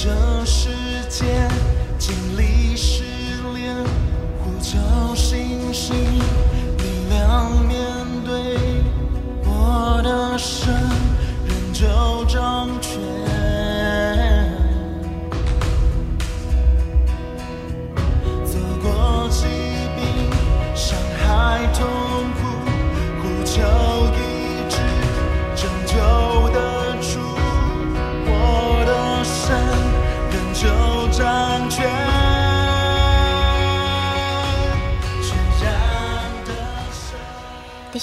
[0.00, 0.08] 这
[0.44, 0.68] 世
[1.10, 1.24] 界
[1.98, 3.02] 经历失
[3.52, 3.74] 恋，
[4.38, 5.96] 呼叫星星，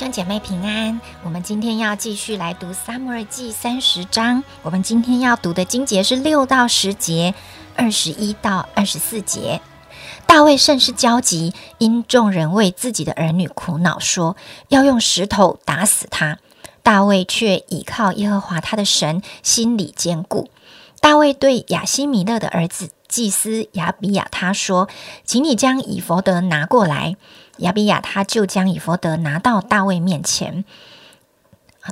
[0.06, 4.44] 兄姐妹平安，我们今天要继续来读《撒母耳记》三十章。
[4.62, 7.34] 我们今天要读的经节是六到十节，
[7.76, 9.62] 二十一到二十四节。
[10.28, 14.38] 大卫甚是焦急，因众人为自己的儿女苦恼，说
[14.68, 16.38] 要用石头打死他。
[16.84, 20.52] 大卫却倚靠耶和华他的神，心里坚固。
[21.00, 24.88] 大卫对亚西米勒的儿子祭司亚比亚他说
[25.26, 27.16] ：“请你将以弗得拿过来。”
[27.58, 30.66] 亚比亚他就将以弗得拿到大卫面前。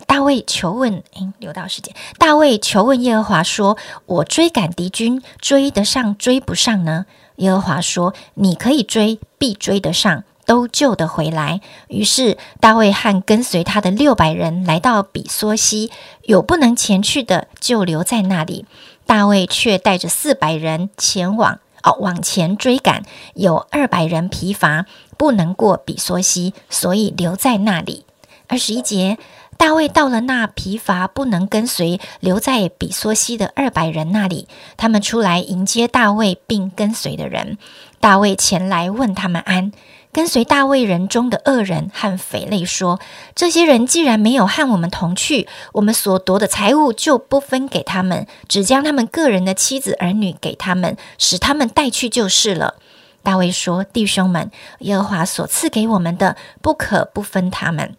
[0.07, 1.93] 大卫求问，诶，留到时间。
[2.17, 7.05] 大卫求问耶和华说：“我追赶敌军，追得上追不上呢？”
[7.37, 15.91] 耶和华说：“你可以追，必追得上，都救得回来。”于是大卫和跟随他的六百人来到比索西，
[16.23, 18.65] 有不能前去的，就留在那里。
[19.05, 21.59] 大卫却带着四百人前往。
[21.83, 23.03] 哦，往前追赶，
[23.35, 24.85] 有二百人疲乏，
[25.17, 28.05] 不能过比索西，所以留在那里。
[28.47, 29.17] 二十一节，
[29.57, 37.57] 大卫到了那疲乏不能跟随留在比索西的二百人那里，他们出来迎接大卫并跟随的人。
[37.99, 39.71] 大卫前来问他们安。
[40.13, 42.99] 跟随大卫人中的恶人和匪类说
[43.33, 52.75] ：“这些人既然没有和我们同去，我们所夺的财物就不分给他们，只将他们个人的妻子儿女给他们，使他们带去就是了。”
[53.23, 57.95] 大卫说：“弟兄们，耶和华所赐给我们的，不可不分他们。”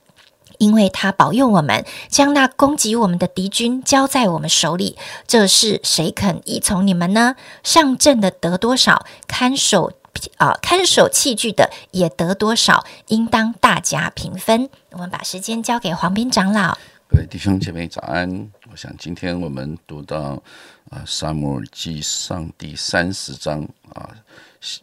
[0.59, 4.97] 因为他保佑我们，将那攻击我们的敌军交在我们手里，
[5.27, 7.35] 这是谁肯依从你们呢？
[7.65, 9.93] 上阵的得多少，看守
[10.39, 14.69] 啊、看守器具的也得多少，应当大家平分。
[14.91, 16.77] 我们把时间交给黄斌长老。
[17.07, 18.51] 各位弟兄姐妹早安！
[18.73, 20.43] 我想今天我们读到
[20.91, 24.11] 啊《撒母耳记上》第三十章啊，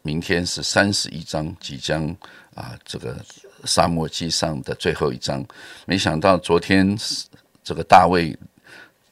[0.02, 2.08] 明天是三十一章，即将
[2.56, 3.16] 啊这个
[3.66, 5.44] 《撒母耳记上》的最后一章。
[5.86, 6.98] 没想到昨天
[7.64, 8.38] 这个大卫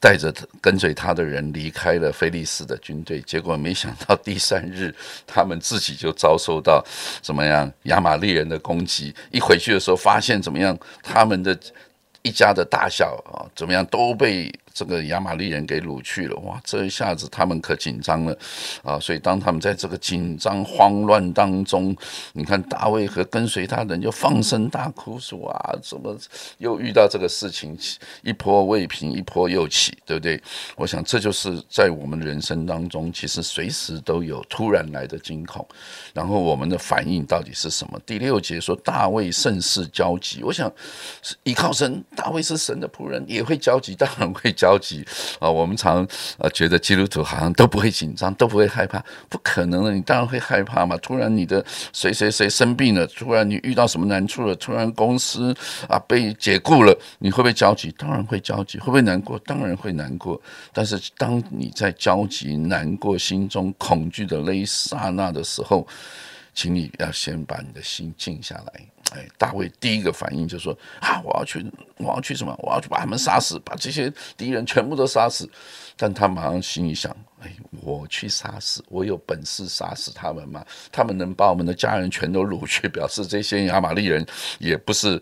[0.00, 4.92] 带着跟随他的人离开了菲利斯的军队，结果没想到第三日
[5.26, 6.82] 他们自己就遭受到
[7.22, 9.14] 怎么样亚玛利人的攻击。
[9.30, 11.56] 一回去的时候，发现怎么样他们的。
[12.22, 16.36] 一家的大小啊，怎么样都被这个亚玛利人给掳去了。
[16.40, 18.36] 哇，这一下子他们可紧张了
[18.82, 18.98] 啊！
[18.98, 21.96] 所以当他们在这个紧张慌乱当中，
[22.32, 26.16] 你看大卫和跟随他人就放声大哭说啊，怎么
[26.58, 27.76] 又遇到这个事情？
[28.22, 30.40] 一波未平，一波又起，对不对？
[30.76, 35.66] 我想这就是在我们人生当中，其实随时都有突然来的惊恐，
[36.12, 38.00] 然后我们的反应到底是什么？
[38.06, 40.70] 第六节说大卫甚是焦急，我想
[41.42, 42.02] 依靠神。
[42.16, 45.02] 大卫是神的仆人，也会焦急，当然会焦急
[45.38, 45.48] 啊！
[45.50, 46.06] 我们常
[46.36, 50.94] 呃觉得基督徒好像都不会紧张，都不会害怕，不可能的，你当然会害怕嘛！
[50.98, 55.56] 突然你的谁谁谁生病了，突然你遇到什么难处了，突然公司
[55.88, 57.90] 啊被解雇了，你会不会焦急？
[57.96, 59.38] 当然会焦急，会不会难过？
[59.46, 60.38] 当然会难过。
[60.74, 65.86] 但是当你在焦急、难过、心中恐惧的那一刹那的时候，
[66.54, 68.86] 请你要先把你的心静下来。
[69.12, 71.64] 哎，大卫第一个反应就说：“啊，我要去，
[71.96, 72.54] 我要去什么？
[72.62, 75.50] 我要去把他们杀死，把这些敌人全部都杀死。”
[75.96, 77.52] 但他马上心里想：“哎，
[77.82, 80.64] 我去杀死，我有本事杀死他们吗？
[80.92, 84.24] 他们能把我们的家人全都掳去，表示这些亚玛力人
[84.60, 85.20] 也不是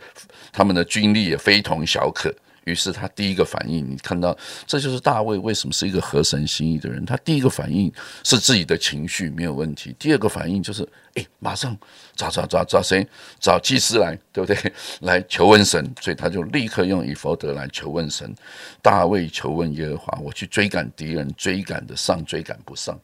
[0.52, 2.34] 他们的军力也非同小可。”
[2.68, 4.36] 于是他第一个反应，你看到，
[4.66, 7.04] 这就是大卫为什么是一个合神心意的人。
[7.06, 7.90] 他第一个反应
[8.22, 11.76] 是自己的情绪没有问题，第二个反应就是，哎，马上
[12.14, 13.06] 找找找找谁？
[13.40, 14.72] 找祭司来，对不对？
[15.00, 15.78] 来求问神。
[16.00, 18.34] 所以他就立刻用以佛德来求问神。
[18.82, 22.98] 大卫求问耶和华：我去追赶敌人，追赶得上，追赶不上？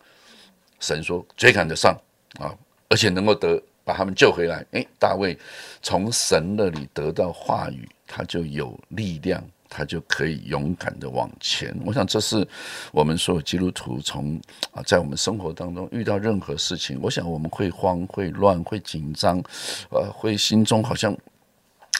[0.80, 1.98] 神说追赶得上
[2.38, 2.54] 啊，
[2.88, 4.64] 而且能够得把他们救回来。
[4.72, 5.38] 哎，大卫
[5.80, 9.42] 从神那里得到话语，他就有力量。
[9.76, 11.76] 他就可以勇敢的往前。
[11.84, 12.46] 我想，这是
[12.92, 14.40] 我们所有基督徒从
[14.70, 19.42] 啊，在我们生活当中遇到任何事情，我想我们会慌、会乱、会紧张，
[19.90, 21.12] 呃，会心中好像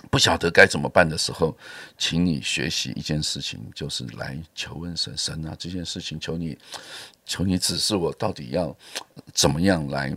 [0.08, 1.56] 不晓得该怎么办的时候，
[1.98, 6.56] 请你学习一件事情，就是来求问神，神啊，这件事情求你，
[7.26, 8.72] 求你指示我到底要
[9.32, 10.16] 怎么样来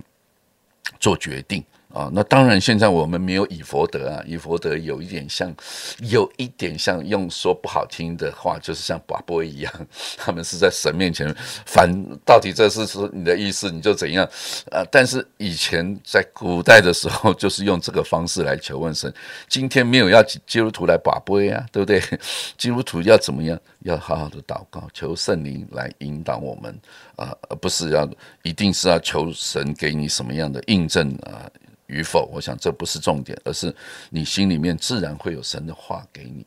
[0.99, 1.63] 做决定。
[1.93, 5.53] 啊，那当然，现在我们没有以佛德啊，以佛德有一点像，
[5.99, 9.73] 有一点像用说不好听的话，就是像寡波一样，
[10.17, 11.33] 他们是在神面前
[11.65, 11.89] 反，
[12.25, 14.23] 到底这是是你的意思，你就怎样
[14.69, 14.85] 啊？
[14.91, 19.11] 但是以前在古代的时候，就是用这个方式来求问神。
[19.47, 22.01] 今天没有要基督徒来寡波呀，对不对？
[22.57, 23.57] 基督徒要怎么样？
[23.83, 26.77] 要好好的祷告，求圣灵来引导我们
[27.15, 28.07] 啊，而不是要
[28.43, 31.49] 一定是要求神给你什么样的印证啊？
[31.87, 33.75] 与否，我想这不是重点，而是
[34.09, 36.45] 你心里面自然会有神的话给你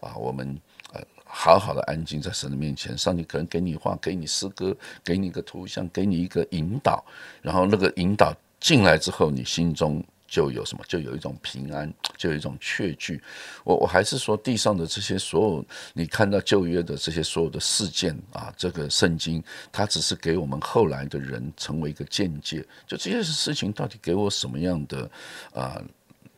[0.00, 0.16] 啊。
[0.16, 0.58] 我们
[0.92, 7.04] 呃，好好的安静在神的面前，上帝可能给你话，给你诗歌，给你一个图像，给你一个引导，
[7.42, 10.02] 然后那个引导进来之后，你心中。
[10.32, 13.20] 就有什么，就有一种平安，就有一种确据。
[13.64, 22.64] 我我还是说，地上的这些所有，你看到旧约的这些所有的事件啊，这个圣经，它只是给我们后来的人成为一个见解。
[22.86, 25.10] 就这些事情到底给我什么样的
[25.52, 25.78] 啊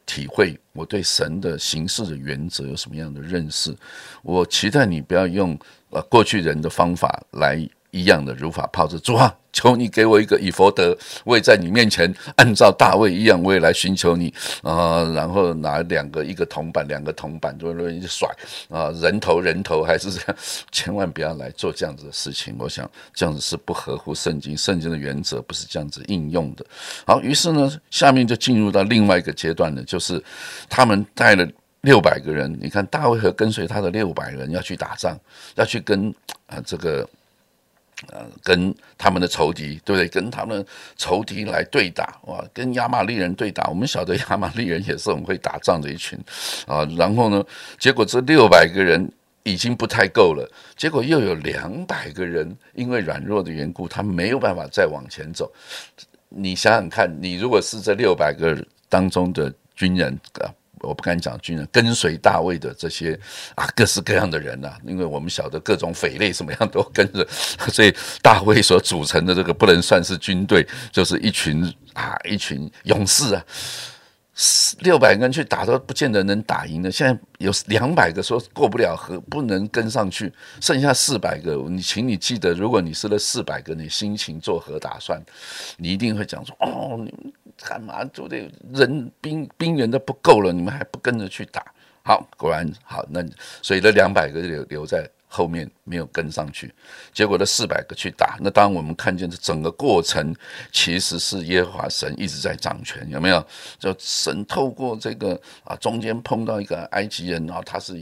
[0.04, 0.58] 体会？
[0.72, 3.72] 我对神的行事的原则有什么样的认识？
[4.22, 5.56] 我期待你不要用
[5.90, 7.64] 呃过去人的方法来。
[7.94, 15.04] 一样的如法炮制，主啊，求你给我一个以佛德，我也在你面前按照大卫一样，我也来寻求你啊。
[15.14, 18.28] 然后拿两个一个铜板，两个铜板就乱甩
[18.68, 20.36] 啊，人头人头还是这样，
[20.72, 22.56] 千万不要来做这样子的事情。
[22.58, 26.66] 我想这样子是不合乎圣经，圣经的原则不是这样子应用的。
[27.06, 30.20] 好，于是呢，下面就进入到另外一个阶段了，就是
[30.68, 31.48] 他们带了
[31.82, 35.16] 六百个人，你看大卫和跟随他的六百人要去打仗，
[35.54, 36.12] 要去跟
[36.48, 37.08] 啊这个。
[38.08, 40.08] 呃，跟他们的仇敌，对不对？
[40.08, 40.64] 跟他们
[40.96, 42.44] 仇敌来对打，哇！
[42.52, 46.18] 跟亚玛力人对打，我们晓得亚玛力人也是很会打仗的一群
[46.66, 46.84] 啊。
[46.96, 47.44] 然后呢，
[47.78, 49.10] 结果这六百个人
[49.42, 55.50] 已经不太够了，结果又有两百个人因为软弱的缘故，他没有办法再往前走。
[56.28, 60.50] 你想想看，你如果是这六百个当中的军人啊。
[60.84, 63.18] 我不敢讲军人跟随大卫的这些
[63.54, 67.26] 啊，各式各样的人呐，因为我们晓得各种匪类什么样都跟着，
[67.72, 71.64] 所以大卫所组成的这个不能算是军队，就是一群
[71.94, 73.44] 啊，一群勇士啊，
[74.80, 76.90] 六百个人去打都不见得能打赢的。
[76.90, 81.54] 现在有两百个说过不了河，不能跟上去，剩下四百个。
[81.68, 85.22] 你请你记得，如果你是那四百个，你心情作何打算？
[85.76, 87.06] 你一定会讲说哦，
[87.62, 91.64] 干嘛就得人兵兵员都不够了，你们还不跟着去打？
[92.02, 93.24] 好，果然好，那
[93.62, 96.72] 所以那两百个留留在后面没有跟上去，
[97.12, 98.36] 结果那四百个去打。
[98.40, 100.34] 那当我们看见这整个过程，
[100.70, 103.44] 其实是耶和华神一直在掌权，有没有？
[103.78, 107.98] 就神透过这个啊，中间碰到一个埃及人啊，他是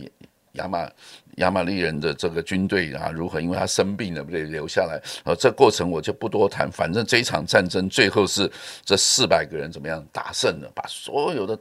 [0.52, 0.88] 亚马。
[1.36, 3.40] 亚马利人的这个军队啊，如何？
[3.40, 5.00] 因为他生病了，不得留下来。
[5.24, 6.70] 呃，这过程我就不多谈。
[6.70, 8.52] 反正这一场战争最后是
[8.84, 11.58] 这四百个人怎么样打胜了，把所有的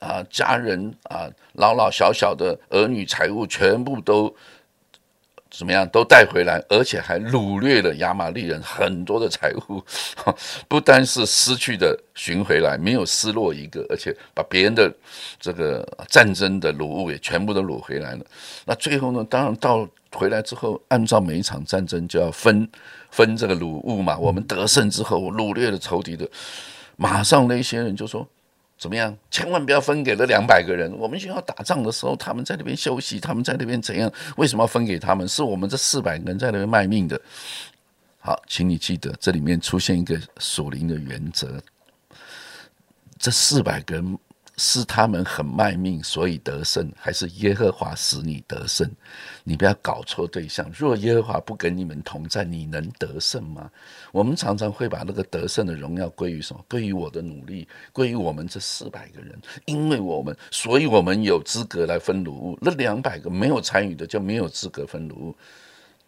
[0.00, 4.36] 啊家人啊老老小小的儿女财物全部都。
[5.50, 9.84] 怎么样都带回来，而且还掳掠了亚玛利人很多的财物，
[10.68, 14.92] 不单是失去的寻回来，没有失落一个，而且把别人的
[15.40, 18.24] 这个战争的掳物也全部都掳回来了。
[18.64, 19.26] 那最后呢？
[19.28, 22.68] 当然到回来之后，按照每一场战争就要分
[23.10, 24.16] 分这个掳物嘛。
[24.16, 26.28] 我们得胜之后，掳掠了仇敌的，
[26.96, 28.26] 马上那些人就说。
[28.80, 29.14] 怎么样？
[29.30, 30.90] 千万不要分给了两百个人。
[30.98, 34.10] 我们学校打仗的时候，他们在那边休息，他们在那边怎样？
[34.38, 35.28] 为什么要分给他们？
[35.28, 37.20] 是我们这四百个人在那边卖命的。
[38.20, 41.60] 好，请你记得，这里面出现一个属灵的原则：
[43.18, 44.18] 这四百个人。
[44.62, 48.86] 是他们很卖命，所以得胜，还是耶和华使你得胜？
[49.42, 50.70] 你不要搞错对象。
[50.76, 53.70] 若耶和华不跟你们同在，你能得胜吗？
[54.12, 56.62] 我们常常会把那个得胜的荣耀归于什么？
[56.68, 62.58] 归于我的努力，归于我们这四百个人，因为我们，所以我们有资格来分掳物。
[62.60, 65.34] 那两百个没有参与的，就没有资格分掳物。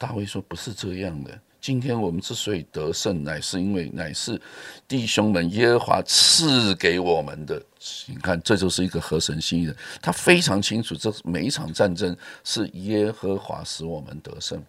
[0.02, 1.30] 大卫说：“不是这样的。
[1.60, 4.40] 今天我们之所以得胜，乃是因为乃是
[4.88, 7.62] 弟兄们耶和华赐给我们的。”
[8.08, 9.76] 你看，这就是一个合神心意的。
[10.00, 14.60] 他非常清楚，这每一场战争是耶和华使我们得胜。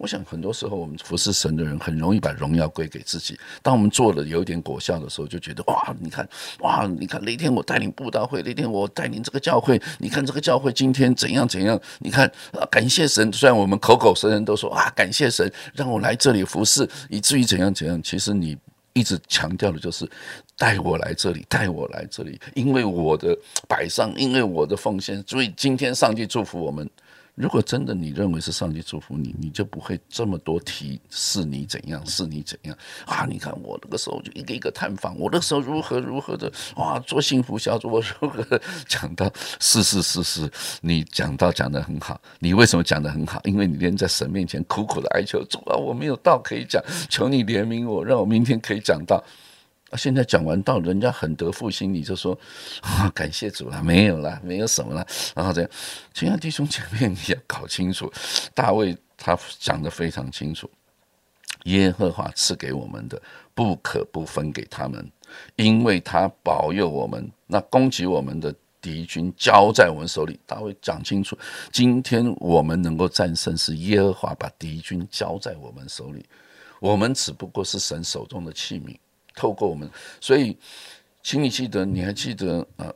[0.00, 3.38] 我想，很多时候我们服侍神的人，很容易把荣耀归给自己。
[3.62, 6.26] 当我们做了有点果效的时候，就觉得哇，你看，
[6.60, 11.78] 哇，你看那天我带领布道会，那天我带领这个教会，你看这个教会今天怎样怎样？
[11.98, 12.32] 你看，
[12.70, 13.30] 感谢神。
[13.30, 18.02] 虽然我们口口声声都说啊，感谢神让我来这里服侍，以至于怎样怎样。
[18.02, 18.56] 其实你
[18.94, 20.10] 一直强调的就是
[20.56, 23.38] 带我来这里，带我来这里，因为我的
[23.68, 26.88] 摆上，因为我的奉献，所以今天上帝祝福我们。
[27.34, 33.24] 如果真的你认为是上帝祝福你，你就不会这么多提是你怎样，是你怎样啊？
[33.24, 40.50] 你看我那个时候就一个一个探访，我那时候如何如何的哇，做幸福小组，我如何讲到是是是是，
[40.82, 43.40] 你讲到讲的很好，你为什么讲的很好？
[43.44, 49.22] 因为你连在神面前苦苦的哀求主啊，我没有道可以讲，求你怜悯我，让我明天可以讲到。
[49.90, 52.38] 啊，现在讲完道，人家很得复兴，你就说
[52.80, 55.70] 啊，感谢主了，没有了，没有什么了，然后这样，
[56.14, 58.10] 亲爱的弟兄姐妹，你要搞清楚，
[58.54, 60.70] 大卫他讲的非常清楚，
[61.64, 63.20] 耶和华赐给我们的，
[63.52, 65.10] 不可不分给他们，
[65.56, 70.38] 因为他保佑我们，那攻击我们的敌军交在我们手里。
[70.46, 71.36] 大卫讲清楚，
[71.72, 76.24] 今天我们能够战胜，是耶和华把敌军交在我们手里，
[76.78, 78.96] 我们只不过是神手中的器皿。
[79.34, 79.88] 透过我们，
[80.20, 80.56] 所以，
[81.22, 82.92] 请你记得，你还记得啊？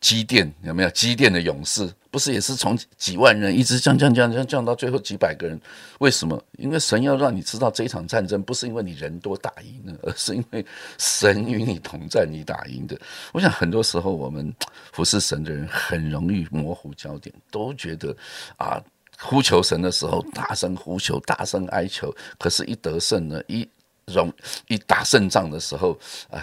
[0.00, 0.90] 机电有没有？
[0.90, 5.58] 机电的勇士不是也是从几万人一直降降降降降到最后几百个人？
[5.98, 6.38] 为什么？
[6.58, 10.66] 因为神要让你知道，这一场战争不是因为你人多打赢的， 而是因为
[10.98, 13.00] 神与你同在，你打赢的。
[13.32, 14.54] 我想很多时候我们
[14.92, 18.14] 服侍神的人很容易模糊焦点，都觉得
[18.58, 18.78] 啊，
[19.18, 23.66] 呼求神的时候大声呼求，大声哀求，可是，一得胜呢，一。
[24.06, 24.32] 容
[24.68, 25.98] 一打胜仗的时候
[26.30, 26.42] 啊，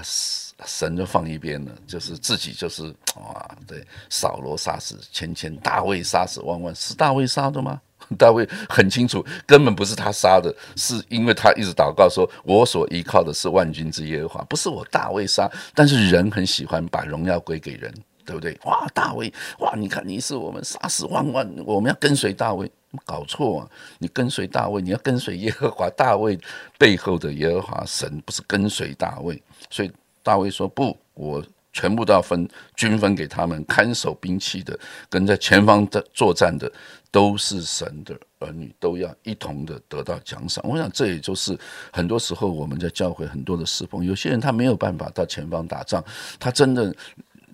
[0.65, 2.83] 神就放一边了，就是自己就是
[3.15, 7.79] 哇，对，扫罗杀死千千，大卫杀死万万，是大卫杀的吗？
[8.17, 17.93] 大卫很清楚，根本不是他杀的，是因为他一直祷告说：“我所依靠的是万军之耶和华，不是我大卫杀。”但是人很喜欢把荣耀归给人，
[18.25, 18.57] 对不对？
[18.65, 22.69] 哇，大卫，哇，你看你是我们杀死万万，我们要跟随大卫。
[23.05, 23.69] 搞错啊！
[23.99, 25.89] 你跟随大卫，你要跟随耶和华。
[25.91, 26.37] 大卫
[26.77, 34.77] 背后的耶和华神不是跟随大卫，所以大卫说：“不，我全部都要分均分给他们，看守兵器的
[35.09, 36.71] 跟在前方的作战的
[37.11, 41.57] 都是神的儿女，都要一同的得到奖赏。”我想这也就是
[41.93, 46.03] 很多时候我们在教会很多的侍奉，有些人他没有办法到前方打仗，
[46.39, 46.93] 他真的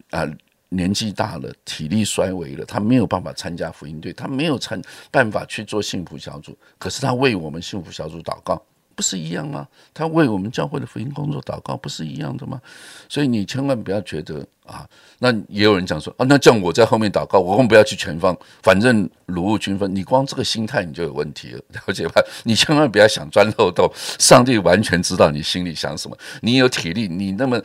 [0.10, 0.27] 啊。
[0.70, 6.58] 年纪大了，体力衰微了，他没有办法参加福音队，他没有参办法去做幸福小组。
[6.78, 8.62] 可是他为我们幸福小组祷告，
[8.94, 9.66] 不是一样吗？
[9.94, 12.60] 他为我们教会的福音工作祷告，不是一样的吗？
[13.08, 14.86] 所以你千万不要觉得啊，
[15.20, 19.96] 那也有人讲说啊，那叫我在后面祷告，我更不要去前方，反正鲁物均分。
[19.96, 22.22] 你光这个心态你就有问题了， 了解吧？
[22.44, 26.18] 你千万不要想钻漏洞，上帝完全知道你心里想什么。
[26.42, 27.62] 你有体力，你那么。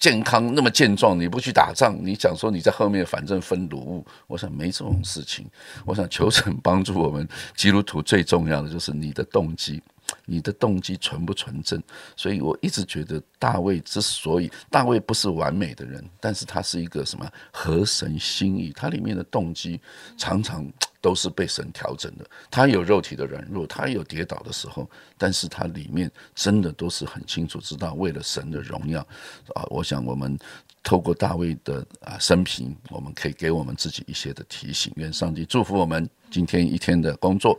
[0.00, 5.46] 健康那么健壮，你不去打仗，你讲说你在后面反正分卤物，我想没这种事情。
[5.84, 9.82] 我想求神帮助我们基督徒，最重要的就是你的动机。
[10.24, 11.82] 你的动机纯不纯正？
[12.16, 18.72] 所以我一直觉得大卫之所以大卫不是完美的人，但是他是一个什么合神心意？
[18.74, 19.80] 他里面的动机
[20.16, 20.66] 常常
[21.00, 22.24] 都是被神调整的。
[22.50, 29.00] 他有肉体的软弱，他有跌倒的时候，但是他里面真的都是很清楚知道为了神的荣耀
[29.54, 29.64] 啊！
[29.70, 30.38] 我想我们
[30.82, 34.92] 透过大卫的啊生平，我们可以给我们自己一些的提醒。
[34.96, 37.58] 愿上帝祝福我们今天一天的工作。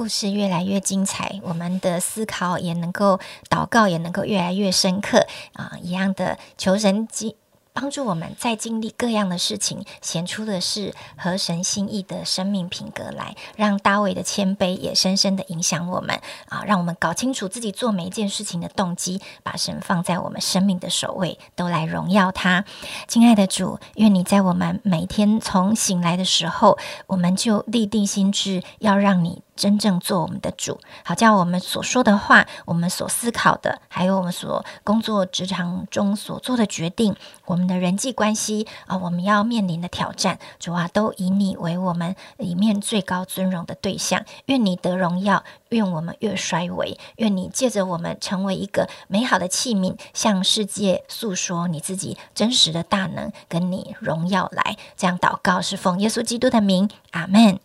[0.00, 5.72] 故事越来越精彩，我们的思考也能够祷告，也能够越来越深刻啊！
[5.82, 7.34] 一样的求神经。
[7.74, 16.64] 帮助我们在经历各样的事情，显出的是合神心意的生命品格来，让大卫的谦卑也深深的影响我们啊！
[16.64, 22.64] 让我们搞清楚自己做每一件事情的动机，把神放在我们生命的首位，都来荣耀他。
[23.06, 29.42] 亲爱的主，愿你在我们每天从醒来的时候，我们就立定心志，要让你。
[29.60, 37.14] 真正做我们的主，好叫我们所说的话，我们所思考的，还有我们所工作职场中所做的决定，
[37.44, 44.24] 我们的人际关系啊，我们要面临的挑战，主啊，都以你为我们里面最高尊荣的对象。
[44.46, 54.78] 愿你得荣耀，愿我们越衰微，愿你借着我们成为一个美好的器皿，向世界诉说你自己真实的大能，跟你荣耀来。
[54.96, 57.60] 这样祷告是奉耶稣基督的名，阿门。